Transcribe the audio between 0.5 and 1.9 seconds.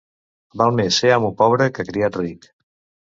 Val més ser amo pobre que